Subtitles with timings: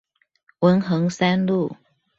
[0.61, 1.77] 文橫三路